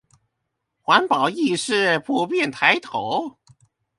[0.83, 3.37] 環保意識普遍抬頭